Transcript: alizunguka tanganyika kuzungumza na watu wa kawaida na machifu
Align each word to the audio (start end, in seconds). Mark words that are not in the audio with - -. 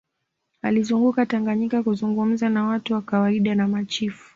alizunguka 0.61 1.25
tanganyika 1.25 1.83
kuzungumza 1.83 2.49
na 2.49 2.65
watu 2.65 2.93
wa 2.93 3.01
kawaida 3.01 3.55
na 3.55 3.67
machifu 3.67 4.29